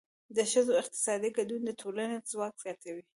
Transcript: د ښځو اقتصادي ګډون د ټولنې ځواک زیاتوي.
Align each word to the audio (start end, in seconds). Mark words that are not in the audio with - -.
د 0.35 0.37
ښځو 0.51 0.71
اقتصادي 0.81 1.29
ګډون 1.37 1.61
د 1.65 1.69
ټولنې 1.81 2.17
ځواک 2.31 2.55
زیاتوي. 2.63 3.03